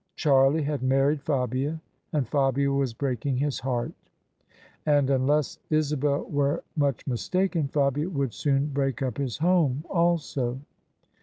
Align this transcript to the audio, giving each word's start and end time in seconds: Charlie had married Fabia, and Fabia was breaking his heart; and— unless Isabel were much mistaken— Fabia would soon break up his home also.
Charlie 0.15 0.63
had 0.63 0.81
married 0.81 1.21
Fabia, 1.21 1.79
and 2.11 2.27
Fabia 2.27 2.71
was 2.71 2.91
breaking 2.91 3.37
his 3.37 3.59
heart; 3.59 3.93
and— 4.83 5.07
unless 5.11 5.59
Isabel 5.69 6.23
were 6.23 6.63
much 6.75 7.05
mistaken— 7.05 7.67
Fabia 7.71 8.09
would 8.09 8.33
soon 8.33 8.65
break 8.69 9.03
up 9.03 9.19
his 9.19 9.37
home 9.37 9.83
also. 9.91 10.59